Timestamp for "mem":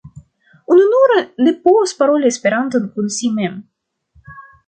3.37-3.63